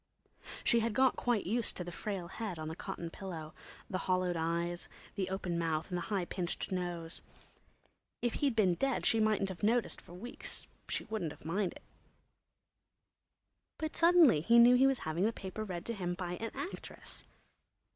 She 0.63 0.79
had 0.79 0.95
got 0.95 1.15
quite 1.15 1.45
used 1.45 1.77
to 1.77 1.83
the 1.83 1.91
frail 1.91 2.27
head 2.27 2.57
on 2.57 2.69
the 2.69 2.75
cotton 2.75 3.11
pillow, 3.11 3.53
the 3.87 3.99
hollowed 3.99 4.35
eyes, 4.35 4.89
the 5.13 5.29
open 5.29 5.59
mouth 5.59 5.89
and 5.89 5.97
the 5.99 6.09
high 6.09 6.25
pinched 6.25 6.71
nose. 6.71 7.21
If 8.19 8.33
he'd 8.41 8.55
been 8.55 8.73
dead 8.73 9.05
she 9.05 9.19
mightn't 9.19 9.49
have 9.49 9.61
noticed 9.61 10.01
for 10.01 10.15
weeks; 10.15 10.65
she 10.89 11.03
wouldn't 11.03 11.33
have 11.33 11.45
minded. 11.45 11.81
But 13.77 13.95
suddenly 13.95 14.41
he 14.41 14.57
knew 14.57 14.73
he 14.73 14.87
was 14.87 14.97
having 15.05 15.23
the 15.23 15.31
paper 15.31 15.63
read 15.63 15.85
to 15.85 15.93
him 15.93 16.15
by 16.15 16.31
an 16.37 16.49
actress! 16.55 17.23